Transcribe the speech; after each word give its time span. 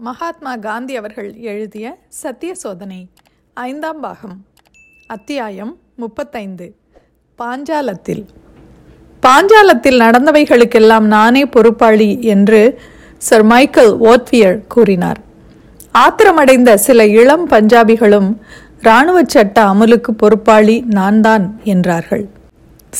மகாத்மா 0.00 0.56
காந்தி 0.56 0.96
அவர்கள் 0.96 1.34
எழுதிய 1.34 1.98
சத்திய 2.08 2.54
சோதனை 2.54 3.08
ஐந்தாம் 3.54 4.00
பாகம் 4.00 4.44
அத்தியாயம் 5.06 5.76
முப்பத்தைந்து. 5.96 6.76
பாஞ்சாலத்தில். 7.38 8.24
பாஞ்சாலத்தில் 9.22 9.98
நடந்தவைகளுக்கெல்லாம் 10.00 11.06
நானே 11.06 11.46
பொறுப்பாளி 11.46 12.22
என்று 12.22 12.78
சர் 13.16 13.42
மைக்கேல் 13.42 13.94
ஓத்வியர் 13.98 14.66
கூறினார். 14.66 15.20
ஆத்திரமடைந்த 15.94 16.74
சில 16.74 17.06
இளம் 17.06 17.48
பஞ்சாபிகளும் 17.50 18.36
இராணுவ 18.82 19.22
சட்ட 19.26 19.64
அமலுக்கு 19.64 20.10
பொறுப்பாளி 20.10 20.84
நான் 20.86 21.20
தான் 21.20 21.60
என்றார்கள். 21.64 22.28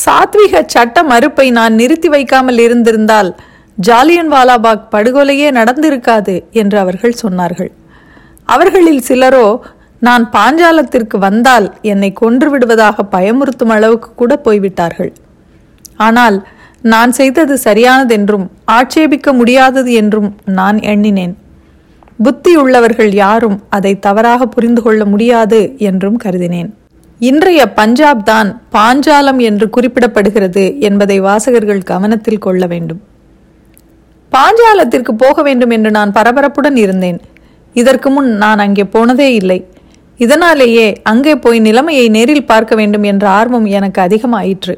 சாத்விக 0.05 0.63
சட்ட 0.65 1.03
மறுப்பை 1.03 1.51
நான் 1.51 1.73
நிறுத்தி 1.73 2.09
வைக்காமல் 2.09 2.57
இருந்திருந்தால் 2.57 3.35
ஜாலியன் 3.77 4.31
வாலாபாக் 4.33 4.85
படுகொலையே 4.93 5.47
நடந்திருக்காது 5.57 6.35
என்று 6.61 6.77
அவர்கள் 6.83 7.19
சொன்னார்கள். 7.23 7.71
அவர்களில் 8.53 9.03
சிலரோ 9.07 9.47
நான் 9.99 10.23
பாஞ்சாலத்திற்கு 10.35 11.17
வந்தால் 11.17 11.67
என்னை 11.91 12.09
கொன்று 12.13 12.47
விடுவதாக 12.49 13.03
பயமுறுத்தும் 13.15 13.73
அளவுக்கு 13.75 14.09
கூட 14.21 14.33
போய்விட்டார்கள். 14.45 15.11
ஆனால் 16.05 16.37
நான் 16.81 17.11
செய்தது 17.11 17.53
சரியானதென்றும் 17.63 18.45
ஆட்சேபிக்க 18.77 19.33
முடியாதது 19.33 19.91
என்றும் 20.01 20.29
நான் 20.59 20.79
எண்ணினேன். 20.91 21.35
புத்தி 22.25 22.53
உள்ளவர்கள் 22.55 23.11
யாரும் 23.13 23.57
அதை 23.77 23.93
தவறாக 24.05 24.47
புரிந்து 24.55 24.81
கொள்ள 24.81 25.01
முடியாது 25.05 25.59
என்றும் 25.89 26.17
கருதினேன். 26.23 26.69
இன்றைய 27.19 27.61
பஞ்சாப் 27.79 28.25
தான் 28.25 28.49
பாஞ்சாலம் 28.75 29.39
என்று 29.49 29.67
குறிப்பிடப்படுகிறது 29.75 30.65
என்பதை 30.89 31.19
வாசகர்கள் 31.19 31.87
கவனத்தில் 31.91 32.43
கொள்ள 32.47 32.65
வேண்டும். 32.73 33.01
பாஞ்சாலத்திற்கு 34.31 35.13
போக 35.23 35.41
வேண்டும் 35.47 35.73
என்று 35.75 35.91
நான் 35.97 36.15
பரபரப்புடன் 36.17 36.77
இருந்தேன். 36.83 37.19
இதற்கு 37.75 38.09
முன் 38.09 38.29
நான் 38.43 38.63
அங்கே 38.65 38.85
போனதே 38.95 39.29
இல்லை. 39.33 39.59
இதனாலேயே 40.19 40.87
அங்கே 41.11 41.33
போய் 41.35 41.59
நிலைமையை 41.59 42.05
நேரில் 42.15 42.49
பார்க்க 42.51 42.75
வேண்டும் 42.75 43.05
என்ற 43.11 43.25
ஆர்வம் 43.39 43.67
எனக்கு 43.77 43.99
அதிகமாயிற்று. 44.07 44.75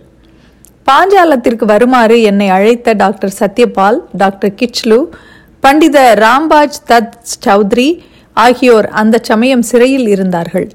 பாஞ்சாலத்திற்கு 0.90 1.66
வருமாறு 1.72 2.16
என்னை 2.30 2.48
அழைத்த 2.50 2.94
டாக்டர் 2.94 3.34
சத்யபால் 3.40 4.00
டாக்டர் 4.22 4.54
கிச்லு 4.60 5.00
பண்டித 5.60 5.98
ராம்பாஜ் 6.24 6.80
தத் 6.92 7.16
சௌத்ரி 7.46 7.90
ஆகியோர் 8.34 8.88
அந்த 9.02 9.16
சமயம் 9.30 9.66
சிறையில் 9.72 10.08
இருந்தார்கள். 10.08 10.68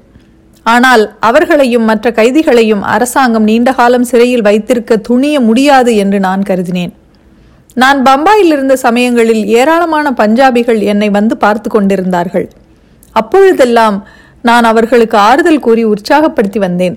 ஆனால் 0.65 1.03
அவர்களையும் 1.29 1.87
மற்ற 1.89 2.11
கைதிகளையும் 2.11 2.83
அரசாங்கம் 2.95 3.47
நீண்ட 3.49 3.71
காலம் 3.79 4.07
சிறையில் 4.11 4.45
வைத்திருக்க 4.49 4.97
துணிய 5.09 5.35
முடியாது 5.39 5.91
என்று 6.03 6.19
நான் 6.19 6.45
கருதினேன். 6.49 6.93
நான் 7.81 7.99
பம்பாயில் 8.07 8.51
இருந்த 8.55 8.75
சமயங்களில் 8.75 9.45
ஏராளமான 9.59 10.11
பஞ்சாபிகள் 10.11 10.79
என்னை 10.91 11.09
வந்து 11.09 11.37
பார்த்து 11.37 11.69
கொண்டிருந்தார்கள். 11.69 12.49
அப்பொழுதெல்லாம் 13.11 13.97
நான் 14.41 14.63
அவர்களுக்கு 14.63 15.17
ஆறுதல் 15.17 15.59
கூறி 15.59 15.85
உற்சாகப்படுத்தி 15.85 16.57
வந்தேன். 16.57 16.95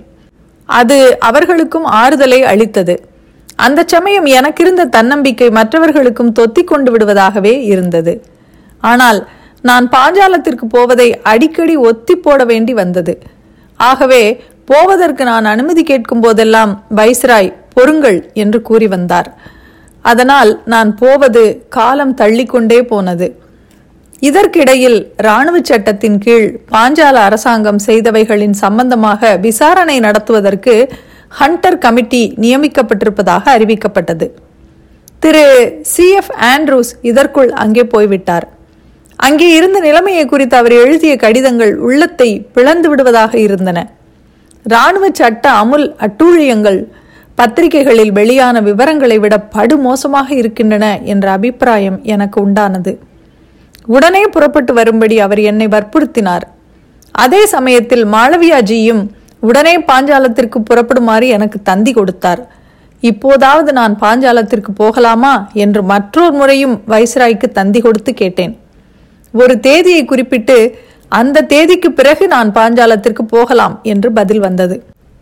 அது 0.69 1.19
அவர்களுக்கும் 1.19 1.85
ஆறுதலை 1.85 2.41
அளித்தது. 2.43 2.95
அந்த 3.57 3.85
சமயம் 3.87 4.27
எனக்கிருந்த 4.39 4.85
தன்னம்பிக்கை 4.85 5.51
மற்றவர்களுக்கும் 5.51 6.33
தொத்தி 6.39 6.65
கொண்டு 6.65 6.91
விடுவதாகவே 6.93 7.55
இருந்தது. 7.73 8.13
ஆனால் 8.81 9.21
நான் 9.61 9.87
பாஞ்சாலத்திற்கு 9.89 10.67
போவதை 10.69 11.09
அடிக்கடி 11.23 11.77
ஒத்தி 11.77 12.17
போட 12.17 12.45
வேண்டி 12.45 12.75
வந்தது. 12.75 13.15
ஆகவே 13.77 14.23
போவதற்கு 14.65 15.25
நான் 15.25 15.45
அனுமதி 15.45 15.83
கேட்கும் 15.83 16.21
போதெல்லாம் 16.21 16.73
வைஸ்ராய் 16.97 17.57
பொறுங்கள் 17.75 18.19
என்று 18.33 18.63
கூறி 18.63 18.87
வந்தார். 18.87 19.31
அதனால் 20.03 20.63
நான் 20.65 20.95
போவது 20.95 21.67
காலம் 21.69 22.15
தள்ளிக்கொண்டே 22.15 22.83
போனது. 22.83 23.41
இதற்கிடையில் 24.19 25.13
இராணுவ 25.17 25.59
சட்டத்தின் 25.63 26.19
கீழ் 26.19 26.61
பாஞ்சால 26.73 27.17
அரசாங்கம் 27.29 27.79
செய்தவைகளின் 27.87 28.51
சம்பந்தமாக 28.51 29.37
விசாரணை 29.37 29.99
நடத்துவதற்கு 29.99 30.89
ஹண்டர் 31.41 31.79
கமிட்டி 31.79 32.35
நியமிக்கப்பட்டிருப்பதாக 32.41 33.45
அறிவிக்கப்பட்டது. 33.57 34.31
திரு 35.19 35.79
சி. 35.83 36.13
எஃப். 36.13 36.33
ஆண்ட்ரூஸ் 36.41 36.93
இதற்குள் 37.03 37.51
அங்கே 37.51 37.85
போய்விட்டார். 37.85 38.49
அங்கே 39.17 39.55
இருந்த 39.55 39.81
நிலைமையை 39.81 40.25
குறித்து 40.25 40.57
அவர் 40.57 40.73
எழுதிய 40.73 41.17
கடிதங்கள் 41.17 41.77
உள்ளத்தை 41.77 42.41
பிளந்து 42.41 42.89
விடுவதாக 42.89 43.39
இருந்தன. 43.39 43.91
இராணுவ 44.63 45.09
சட்ட 45.13 45.51
அமுல் 45.51 45.97
அட்டூழியங்கள் 46.01 46.85
பத்திரிகைகளில் 47.39 48.13
வெளியான 48.19 48.61
விவரங்களை 48.69 49.17
விட 49.25 49.35
படுமோசமாக 49.57 50.29
இருக்கின்றன 50.41 50.87
என்ற 51.13 51.27
அபிப்பிராயம் 51.37 51.99
எனக்கு 52.15 52.39
உண்டானது. 52.47 52.93
உடனே 53.97 54.23
புறப்பட்டு 54.35 54.73
வரும்படி 54.79 55.17
அவர் 55.27 55.41
என்னை 55.51 55.67
வற்புறுத்தினார். 55.75 56.47
அதே 57.25 57.43
சமயத்தில் 57.55 58.05
மாளவியாஜியும் 58.15 59.03
உடனே 59.49 59.75
பாஞ்சாலத்திற்கு 59.91 60.59
புறப்படுமாறு 60.71 61.27
எனக்கு 61.37 61.59
தந்தி 61.63 61.93
கொடுத்தார். 61.93 62.43
இப்போதாவது 63.03 63.71
நான் 63.81 63.95
பாஞ்சாலத்திற்கு 64.03 64.71
போகலாமா 64.83 65.35
என்று 65.65 65.83
மற்றொரு 65.93 66.33
முறையும் 66.33 66.77
வைஸ்ராய்க்கு 66.93 67.49
தந்தி 67.59 67.81
கொடுத்து 67.81 68.13
கேட்டேன். 68.15 68.55
ஒரு 69.35 69.55
தேதியை 69.61 70.05
குறிப்பிட்டு 70.05 70.59
அந்த 71.21 71.47
தேதிக்கு 71.55 71.91
பிறகு 71.93 72.25
நான் 72.37 72.51
பாஞ்சாலத்திற்கு 72.61 73.25
போகலாம் 73.35 73.75
என்று 73.83 74.09
பதில் 74.13 74.45
வந்தது. 74.47 74.77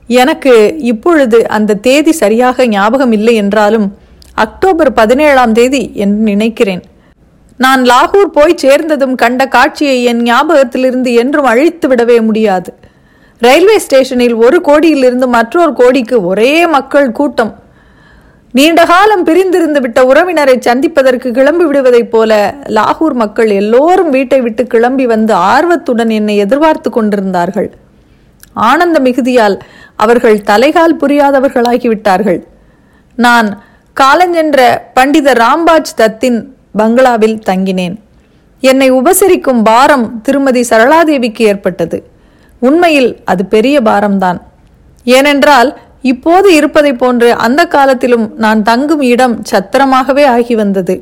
எனக்கு 0.08 0.52
இப்பொழுது 0.90 1.48
அந்த 1.48 1.78
தேதி 1.86 2.12
சரியாக 2.12 2.66
ஞாபகம் 2.66 3.12
இல்லை 3.12 3.34
என்றாலும் 3.34 3.86
அக்டோபர் 4.44 4.92
பதினேழாம் 4.92 5.52
தேதி 5.52 5.90
என்று 5.94 6.20
நினைக்கிறேன். 6.32 6.82
நான் 7.58 7.82
லாகூர் 7.82 8.30
போய் 8.32 8.60
சேர்ந்ததும் 8.62 9.14
கண்ட 9.14 9.42
காட்சியை 9.46 9.98
என் 10.04 10.22
ஞாபகத்திலிருந்து 10.22 11.12
என்றும் 11.12 11.44
அழித்து 11.44 11.88
விடவே 11.88 12.18
முடியாது. 12.22 12.70
ரயில்வே 13.38 13.78
ஸ்டேஷனில் 13.78 14.34
ஒரு 14.34 14.60
கோடியிலிருந்து 14.60 15.28
மற்றொரு 15.28 15.72
கோடிக்கு 15.72 16.16
ஒரே 16.24 16.66
மக்கள் 16.66 17.08
கூட்டம். 17.12 17.52
நீண்ட 18.54 18.84
காலம் 18.84 19.24
பிரிந்திருந்து 19.24 19.80
விட்ட 19.80 20.00
உறவினரை 20.04 20.56
சந்திப்பதற்கு 20.58 21.30
கிளம்பி 21.30 21.64
விடுவதைப் 21.64 22.10
போல 22.10 22.54
லாகூர் 22.76 23.16
மக்கள் 23.22 23.50
எல்லோரும் 23.50 24.10
வீட்டை 24.10 24.40
விட்டு 24.40 24.64
கிளம்பி 24.66 25.06
வந்து 25.06 25.34
ஆர்வத்துடன் 25.34 26.10
என்னை 26.10 26.36
எதிர்பார்த்து 26.36 26.90
கொண்டிருந்தார்கள். 26.90 27.68
ஆனந்த 28.68 28.98
மிகுதியால் 29.06 29.56
அவர்கள் 30.04 30.38
தலைகால் 30.50 30.98
புரியாதவர்களாகிவிட்டார்கள். 31.02 32.40
நான் 33.24 33.48
காலஞ்சென்ற 33.96 34.60
பண்டித 34.98 35.32
ராம்பாஜ் 35.42 35.92
தத்தின் 36.00 36.38
பங்களாவில் 36.80 37.38
தங்கினேன். 37.48 37.96
என்னை 38.62 38.88
உபசரிக்கும் 38.92 39.62
பாரம் 39.62 40.06
திருமதி 40.26 40.62
சரளாதேவிக்கு 40.70 41.42
ஏற்பட்டது. 41.52 41.98
உண்மையில் 42.62 43.10
அது 43.24 43.42
பெரிய 43.54 43.76
பாரம்தான். 43.80 44.38
ஏனென்றால் 45.04 45.70
இப்போது 46.12 46.48
இருப்பதை 46.54 46.92
போன்று 47.02 47.28
அந்த 47.46 47.60
காலத்திலும் 47.74 48.26
நான் 48.44 48.60
தங்கும் 48.62 49.04
இடம் 49.12 49.36
சத்திரமாகவே 49.50 50.24
ஆகி 50.36 50.54
வந்தது. 50.54 50.94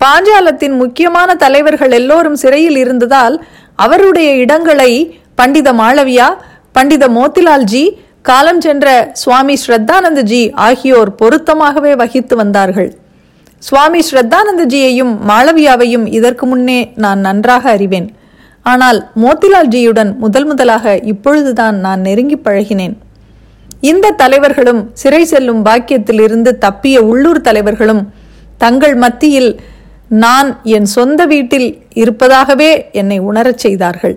பாஞ்சாலத்தின் 0.00 0.76
முக்கியமான 0.82 1.34
தலைவர்கள் 1.44 1.92
எல்லோரும் 1.98 2.40
சிறையில் 2.42 2.76
இருந்ததால் 2.76 3.36
அவருடைய 3.84 4.30
இடங்களை 4.44 4.90
பண்டித 5.40 5.68
மாளவியா 5.72 6.28
பண்டித 6.76 7.04
மோத்திலால்ஜி 7.16 7.84
காலம் 8.28 8.60
சென்ற 8.64 8.86
சுவாமி 9.22 9.54
ஸ்ரத்தானந்தஜி 9.62 10.42
ஆகியோர் 10.66 11.10
பொருத்தமாகவே 11.20 11.92
வகித்து 12.00 12.34
வந்தார்கள். 12.40 12.90
சுவாமி 13.68 14.00
ஸ்ரத்தானந்தஜியையும் 14.08 15.12
மாளவியாவையும் 15.30 16.06
இதற்கு 16.18 16.46
முன்னே 16.46 16.78
நான் 17.04 17.20
நன்றாக 17.26 17.64
அறிவேன். 17.76 18.08
ஆனால் 18.72 18.98
மோத்திலால்ஜியுடன் 19.22 20.10
முதல் 20.24 20.46
முதலாக 20.50 20.94
இப்பொழுதுதான் 21.12 21.78
நான் 21.86 22.00
நெருங்கி 22.00 22.38
பழகினேன். 22.46 22.94
இந்த 23.92 24.14
தலைவர்களும் 24.22 24.82
சிறை 25.00 25.22
செல்லும் 25.32 25.64
பாக்கியத்திலிருந்து 25.64 26.50
தப்பிய 26.66 26.98
உள்ளூர் 27.12 27.46
தலைவர்களும் 27.48 28.02
தங்கள் 28.62 28.96
மத்தியில் 29.04 29.50
நான் 30.24 30.48
என் 30.76 30.88
சொந்த 30.98 31.20
வீட்டில் 31.32 31.68
இருப்பதாகவே 32.02 32.70
என்னை 33.00 33.18
உணரச் 33.30 33.62
செய்தார்கள். 33.64 34.16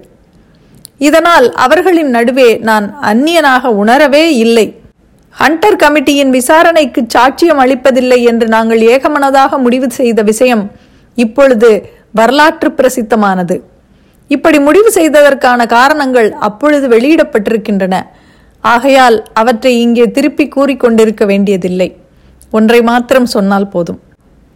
இதனால் 0.99 1.47
அவர்களின் 1.65 2.11
நடுவே 2.15 2.49
நான் 2.69 2.85
அந்நியனாக 3.09 3.71
உணரவே 3.81 4.23
இல்லை. 4.45 4.67
ஹண்டர் 5.35 5.79
கமிட்டியின் 5.81 6.31
விசாரணைக்கு 6.37 7.01
சாட்சியம் 7.15 7.59
அளிப்பதில்லை 7.63 8.19
என்று 8.31 8.45
நாங்கள் 8.47 8.81
ஏகமனதாக 8.93 9.57
முடிவு 9.65 9.87
செய்த 9.99 10.21
விஷயம் 10.21 10.63
இப்பொழுது 11.17 11.69
வரலாற்று 12.11 12.69
பிரசித்தமானது. 12.77 13.55
இப்படி 14.27 14.59
முடிவு 14.59 14.89
செய்ததற்கான 14.91 15.67
காரணங்கள் 15.77 16.29
அப்பொழுது 16.47 16.85
வெளியிடப்பட்டிருக்கின்றன. 16.93 17.95
ஆகையால் 18.63 19.17
அவற்றை 19.33 19.73
இங்கே 19.81 20.05
திருப்பி 20.11 20.45
கூறிக்கொண்டிருக்க 20.55 21.25
வேண்டியதில்லை. 21.25 21.89
ஒன்றை 22.51 22.79
மாத்திரம் 22.81 23.29
சொன்னால் 23.35 23.69
போதும். 23.75 23.99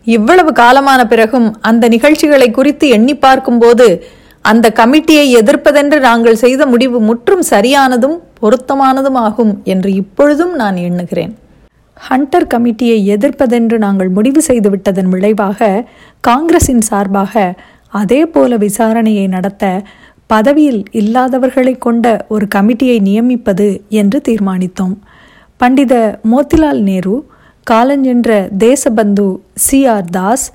இவ்வளவு 0.07 0.51
காலமான 0.63 1.01
பிறகும் 1.05 1.47
அந்த 1.69 1.87
நிகழ்ச்சிகளை 1.87 2.47
குறித்து 2.51 2.85
எண்ணி 2.89 3.15
பார்க்கும்போது 3.25 3.87
அந்த 4.45 4.67
கமிட்டியை 4.79 5.25
எதிர்ப்பதென்று 5.39 5.99
நாங்கள் 5.99 6.35
செய்த 6.35 6.65
முடிவு 6.65 6.99
முற்றும் 6.99 7.43
சரியானதும் 7.49 8.17
பொருத்தமானதும் 8.39 9.19
ஆகும் 9.25 9.61
என்று 9.63 9.89
இப்பொழுதும் 9.93 10.55
நான் 10.55 10.75
எண்ணுகிறேன். 10.75 11.33
ஹண்டர் 11.97 12.47
கமிட்டியை 12.53 12.97
எதிர்ப்பதென்று 13.15 13.77
நாங்கள் 13.77 14.09
முடிவு 14.09 14.41
செய்துவிட்டதன் 14.47 15.09
விளைவாக 15.09 15.85
காங்கிரசின் 16.21 16.81
சார்பாக 16.81 17.53
அதே 17.93 18.21
போல 18.25 18.57
விசாரணையை 18.57 19.27
நடத்த 19.27 19.65
பதவியில் 20.25 20.83
இல்லாதவர்களை 20.91 21.77
கொண்ட 21.77 22.25
ஒரு 22.29 22.47
கமிட்டியை 22.55 22.97
நியமிப்பது 22.99 23.69
என்று 24.01 24.21
தீர்மானித்தோம். 24.27 24.95
பண்டித 25.57 25.93
மோத்திலால் 26.31 26.81
நேரு 26.81 27.15
காலஞ்சென்ற 27.71 28.29
Deshbandhu 28.57 29.25
C 29.55 29.85
R 29.85 30.07
Das 30.11 30.45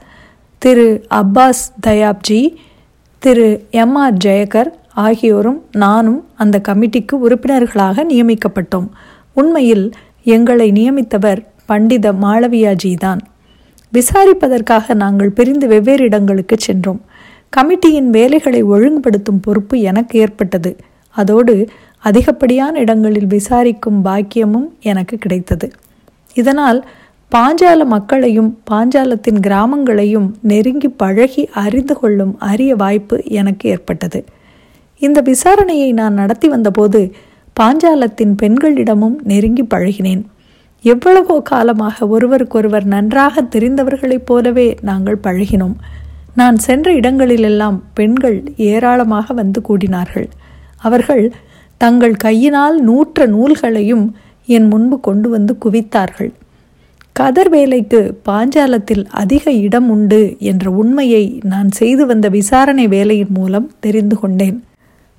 Thiru 0.63 0.89
Abbas 1.15 1.65
Tyabji 1.87 2.41
Thiru 3.27 3.67
M 3.71 3.95
R 3.95 4.17
Jayakar 4.25 4.69
ஆகியோரும் 4.95 5.63
நானும் 5.73 6.25
அந்த 6.37 6.61
கமிட்டிக்கு 6.69 7.13
உறுப்பினர்களாக 7.13 8.05
நியமிக்கப்பட்டோம். 8.05 8.89
உண்மையில் 9.33 9.93
எங்களை 10.23 10.71
நியமித்தவர் 10.71 11.47
பண்டித 11.67 12.13
மாளவியாஜி 12.13 12.95
தான் 12.97 13.19
விசாரிப்பதற்காக 13.93 14.95
நாங்கள் 14.95 15.31
பிரிந்து 15.31 15.69
வெவ்வேறு 15.69 16.05
இடங்களுக்கு 16.05 16.57
சென்றோம். 16.59 17.01
கமிட்டியின் 17.57 18.11
வேலைகளை 18.11 18.63
ஒழுங்குபடுத்தும் 18.63 19.43
பொறுப்பு 19.43 19.81
எனக்கு 19.81 20.19
ஏற்பட்டது. 20.19 20.77
அதோடு 21.11 21.69
அதிகப்படியான 21.99 22.79
இடங்களில் 22.79 23.27
விசாரிக்கும் 23.27 24.05
பாக்கியமும் 24.05 24.69
எனக்கு 24.81 25.17
கிடைத்தது. 25.17 25.73
இதனால் 26.35 26.89
பாஞ்சால 27.35 27.85
மக்களையும் 27.85 28.59
பாஞ்சாலத்தின் 28.71 29.41
கிராமங்களையும் 29.47 30.29
நெருங்கி 30.41 30.89
பழகி 30.89 31.49
அறிந்து 31.53 31.99
கொள்ளும் 31.99 32.39
அரிய 32.39 32.77
வாய்ப்பு 32.77 33.23
எனக்கு 33.25 33.71
ஏற்பட்டது. 33.71 34.25
இந்த 34.99 35.23
விசாரணையை 35.23 35.93
நான் 35.93 36.15
நடத்தி 36.15 36.49
வந்தபோது 36.49 37.13
பாஞ்சாலத்தின் 37.61 38.35
பெண்களிடமும் 38.43 39.17
நெருங்கி 39.23 39.65
பழகினேன். 39.75 40.23
எவ்வளவோ 40.83 41.41
காலமாக 41.41 42.07
ஒருவருக்கொருவர் 42.07 42.85
நன்றாக 42.85 43.43
தெரிந்தவர்களைப் 43.43 44.27
போலவே 44.27 44.75
நாங்கள் 44.83 45.21
பழகினோம். 45.23 45.77
நான் 46.35 46.57
சென்ற 46.57 46.93
இடங்களிலெல்லாம் 46.93 47.83
பெண்கள் 47.95 48.53
ஏராளமாக 48.57 49.35
வந்து 49.35 49.63
கூடினார்கள். 49.69 50.29
அவர்கள் 50.79 51.33
தங்கள் 51.79 52.17
கையினால் 52.17 52.81
நூற்ற 52.81 53.27
நூல்களையும் 53.27 54.15
என் 54.47 54.69
முன்பு 54.69 55.01
கொண்டு 55.01 55.29
வந்து 55.29 55.59
குவித்தார்கள். 55.65 56.33
கதர் 57.19 57.49
வேலைக்கு 57.49 58.01
பாஞ்சாலத்தில் 58.29 59.05
அதிக 59.11 59.51
இடம் 59.51 59.91
உண்டு 59.91 60.37
என்ற 60.39 60.71
உண்மையை 60.71 61.41
நான் 61.45 61.71
செய்து 61.71 62.07
வந்த 62.07 62.29
விசாரணை 62.29 62.89
வேலையின் 62.89 63.33
மூலம் 63.35 63.71
தெரிந்து 63.81 64.17
கொண்டேன். 64.19 64.57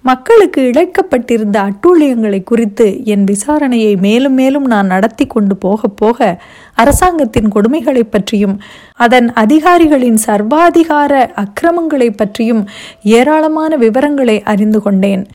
மக்களுக்கு 0.01 0.61
இழைக்கப்பட்டிருந்த 0.61 1.57
அட்டூழியங்களை 1.67 2.44
குறித்து 2.44 3.05
என் 3.05 3.23
விசாரணையை 3.23 3.94
மேலும் 3.99 4.33
மேலும் 4.33 4.65
நான் 4.65 4.85
நடத்தி 4.85 5.25
கொண்டு 5.25 5.55
போக 5.55 5.88
போக 5.88 6.39
அரசாங்கத்தின் 6.75 7.49
கொடுமைகளை 7.55 8.03
பற்றியும் 8.09 8.55
அதன் 8.93 9.33
அதிகாரிகளின் 9.33 10.19
சர்வாதிகார 10.25 11.13
அக்கிரமங்களை 11.35 12.11
பற்றியும் 12.11 12.63
ஏராளமான 13.03 13.75
விவரங்களை 13.75 14.43
அறிந்து 14.43 14.81
கொண்டேன். 14.81 15.25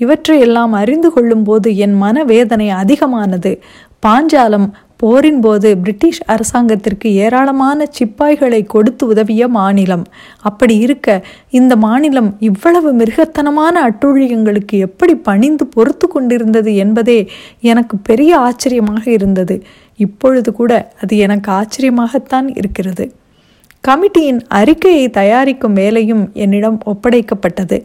இவற்றையெல்லாம் 0.00 0.72
அறிந்து 0.72 1.12
கொள்ளும்போது 1.12 1.76
என் 1.76 1.94
மனவேதனை 1.94 2.70
அதிகமானது. 2.82 3.52
பாஞ்சாலம் 4.06 4.68
போரின் 5.02 5.40
போது 5.40 5.68
பிரிட்டிஷ் 5.78 6.20
அரசாங்கத்திற்கு 6.26 7.08
ஏராளமான 7.14 7.86
சிப்பாய்களை 7.98 8.60
கொடுத்து 8.66 9.06
உதவிய 9.06 9.48
மாநிலம். 9.48 10.04
அப்படி 10.40 10.76
இருக்க 10.76 11.24
இந்த 11.50 11.76
மாநிலம் 11.76 12.36
இவ்வளவு 12.40 12.90
மிருகத்தனமான 12.92 13.74
அட்டூழியங்களுக்கு 13.88 14.78
எப்படி 14.78 15.14
பணிந்து 15.28 15.66
பொறுத்து 15.66 16.08
கொண்டிருந்தது 16.08 16.76
என்பதே 16.76 17.18
எனக்கு 17.60 17.96
பெரிய 18.10 18.38
ஆச்சரியமாக 18.38 19.04
இருந்தது. 19.10 19.56
இப்பொழுது 19.96 20.52
கூட 20.52 20.72
அது 21.02 21.16
எனக்கு 21.16 21.50
ஆச்சரியமாகத்தான் 21.52 22.48
இருக்கிறது. 22.54 23.06
கமிட்டியின் 23.88 24.40
அறிக்கையை 24.48 25.10
தயாரிக்கும் 25.10 25.72
வேலையும் 25.72 26.24
என்னிடம் 26.32 26.78
ஒப்படைக்கப்பட்டது. 26.86 27.78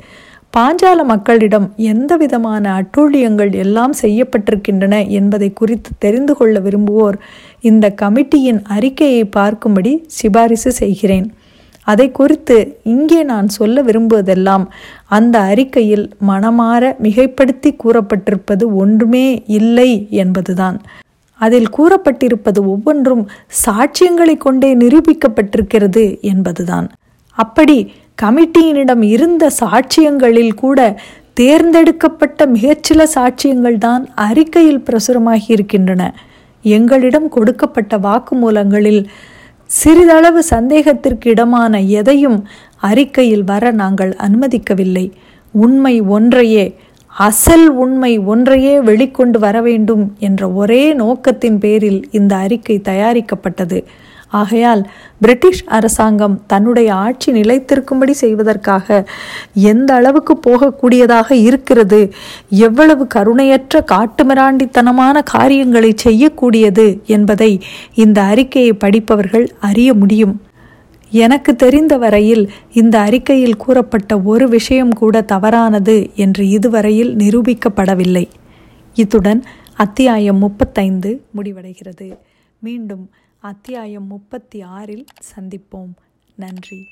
பாஞ்சால 0.53 0.99
மக்களிடம் 1.03 1.65
எந்த 1.75 2.11
விதமான 2.17 2.63
அட்டூழியங்கள் 2.79 3.51
எல்லாம் 3.63 3.93
செய்யப்பட்டிருக்கின்றன 4.01 4.95
என்பதை 5.09 5.49
குறித்து 5.53 5.91
தெரிந்து 5.99 6.33
கொள்ள 6.35 6.59
விரும்புவோர் 6.59 7.17
இந்த 7.61 7.85
கமிட்டியின் 8.01 8.61
அறிக்கையை 8.75 9.23
பார்க்கும்படி 9.35 9.91
சிபாரிசு 10.17 10.71
செய்கிறேன். 10.71 11.27
அதை 11.87 12.07
குறித்து 12.11 12.57
இங்கே 12.93 13.19
நான் 13.23 13.47
சொல்ல 13.47 13.83
விரும்புவதெல்லாம் 13.83 14.65
அந்த 15.17 15.35
அறிக்கையில் 15.51 16.05
மனமாற 16.29 16.89
மிகைப்படுத்தி 17.05 17.71
கூறப்பட்டிருப்பது 17.83 18.65
ஒன்றுமே 18.75 19.27
இல்லை 19.59 19.91
என்பதுதான். 20.23 20.79
அதில் 21.41 21.69
கூறப்பட்டிருப்பது 21.77 22.59
ஒவ்வொன்றும் 22.73 23.23
சாட்சியங்களை 23.65 24.35
கொண்டே 24.37 24.71
நிரூபிக்கப்பட்டிருக்கிறது 24.75 26.05
என்பதுதான். 26.31 26.87
அப்படி 27.37 27.77
கமிட்டியினிடம் 28.21 29.03
இருந்த 29.15 29.45
சாட்சியங்களில் 29.61 30.53
கூட 30.53 30.79
தேர்ந்தெடுக்கப்பட்ட 31.33 32.45
மிகச்சில 32.55 33.01
சாட்சியங்கள் 33.15 33.77
தான் 33.77 34.03
அறிக்கையில் 34.27 34.85
பிரசுரமாகி 34.87 35.49
இருக்கின்றன. 35.55 36.03
எங்களிடம் 36.63 37.27
கொடுக்கப்பட்ட 37.29 37.97
வாக்குமூலங்களில் 37.97 39.01
சிறிதளவு 39.79 40.41
சந்தேகத்திற்கு 40.53 41.29
இடமான 41.29 41.79
எதையும் 41.99 42.39
அறிக்கையில் 42.89 43.43
வர 43.43 43.71
நாங்கள் 43.71 44.13
அனுமதிக்கவில்லை. 44.25 45.05
உண்மை 45.53 45.95
ஒன்றையே 46.15 46.65
அசல் 47.13 47.67
உண்மை 47.83 48.11
ஒன்றையே 48.31 48.73
வெளிக்கொண்டு 48.79 49.37
வர 49.45 49.61
வேண்டும் 49.61 50.03
என்ற 50.19 50.49
ஒரே 50.61 50.83
நோக்கத்தின் 50.93 51.57
பேரில் 51.63 52.01
இந்த 52.11 52.33
அறிக்கை 52.35 52.77
தயாரிக்கப்பட்டது. 52.89 53.79
ஆகையால் 54.27 54.89
பிரிட்டிஷ் 55.19 55.63
அரசாங்கம் 55.63 56.45
தன்னுடைய 56.47 56.93
ஆட்சி 56.93 57.31
நிலைத்திருக்கும்படி 57.31 58.11
செய்வதற்காக 58.11 59.07
எந்த 59.53 59.93
அளவுக்கு 59.93 60.39
போகக்கூடியதாக 60.47 61.31
இருக்கிறது 61.31 62.13
எவ்வளவு 62.49 63.07
கருணையற்ற 63.07 63.83
காட்டுமிராண்டித்தனமான 63.91 65.23
காரியங்களை 65.23 65.93
செய்யக்கூடியது 66.03 66.99
என்பதை 67.05 67.61
இந்த 67.93 68.21
அறிக்கையை 68.21 68.73
படிப்பவர்கள் 68.73 69.47
அறிய 69.59 69.93
முடியும். 69.93 70.41
எனக்கு 71.11 71.55
தெரிந்த 71.55 71.97
வரையில் 71.97 72.51
இந்த 72.73 72.99
அறிக்கையில் 72.99 73.55
கூறப்பட்ட 73.55 74.19
ஒரு 74.19 74.49
விஷயம் 74.49 74.93
கூட 74.93 75.21
தவறானது 75.21 76.09
என்று 76.15 76.49
இதுவரையில் 76.49 77.15
நிரூபிக்கப்படவில்லை. 77.15 78.25
இத்துடன் 78.93 79.43
அத்தியாயம் 79.75 80.37
முப்பத்தைந்து 80.37 81.23
முடிவடைகிறது. 81.35 82.17
மீண்டும் 82.59 83.09
அத்தியாயம் 83.47 84.07
முப்பத்தி 84.07 84.61
ஆறில் 84.61 85.05
சந்திப்போம். 85.35 85.93
நன்றி. 86.35 86.87